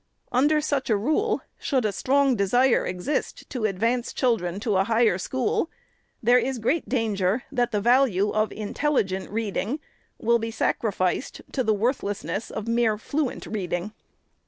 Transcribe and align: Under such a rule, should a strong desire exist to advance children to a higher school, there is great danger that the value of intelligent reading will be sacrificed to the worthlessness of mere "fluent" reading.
Under 0.31 0.61
such 0.61 0.89
a 0.89 0.97
rule, 0.97 1.43
should 1.59 1.85
a 1.85 1.91
strong 1.91 2.35
desire 2.35 2.87
exist 2.87 3.47
to 3.51 3.65
advance 3.65 4.13
children 4.13 4.59
to 4.61 4.77
a 4.77 4.85
higher 4.85 5.19
school, 5.19 5.69
there 6.23 6.39
is 6.39 6.57
great 6.57 6.89
danger 6.89 7.43
that 7.51 7.69
the 7.71 7.81
value 7.81 8.31
of 8.31 8.51
intelligent 8.51 9.29
reading 9.29 9.79
will 10.17 10.39
be 10.39 10.49
sacrificed 10.49 11.41
to 11.51 11.63
the 11.63 11.75
worthlessness 11.75 12.49
of 12.49 12.67
mere 12.67 12.97
"fluent" 12.97 13.45
reading. 13.45 13.93